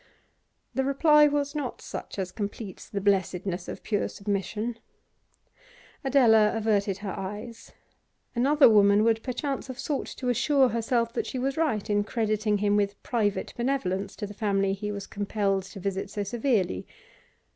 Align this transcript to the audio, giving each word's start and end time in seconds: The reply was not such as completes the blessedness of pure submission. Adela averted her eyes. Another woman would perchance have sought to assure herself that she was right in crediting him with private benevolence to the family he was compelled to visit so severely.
The 0.73 0.83
reply 0.83 1.27
was 1.27 1.53
not 1.53 1.79
such 1.79 2.17
as 2.17 2.31
completes 2.31 2.89
the 2.89 2.99
blessedness 2.99 3.67
of 3.67 3.83
pure 3.83 4.07
submission. 4.07 4.79
Adela 6.03 6.53
averted 6.57 6.97
her 7.05 7.11
eyes. 7.15 7.71
Another 8.35 8.67
woman 8.67 9.03
would 9.03 9.21
perchance 9.21 9.67
have 9.67 9.77
sought 9.77 10.07
to 10.07 10.29
assure 10.29 10.69
herself 10.69 11.13
that 11.13 11.27
she 11.27 11.37
was 11.37 11.55
right 11.55 11.87
in 11.87 12.03
crediting 12.03 12.57
him 12.57 12.75
with 12.75 13.03
private 13.03 13.53
benevolence 13.55 14.15
to 14.15 14.25
the 14.25 14.33
family 14.33 14.73
he 14.73 14.91
was 14.91 15.05
compelled 15.05 15.61
to 15.65 15.79
visit 15.79 16.09
so 16.09 16.23
severely. 16.23 16.87